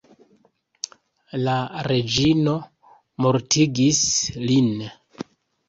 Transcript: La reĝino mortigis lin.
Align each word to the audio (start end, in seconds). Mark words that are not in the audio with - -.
La 1.41 1.57
reĝino 1.91 2.57
mortigis 3.27 4.03
lin. 4.51 4.75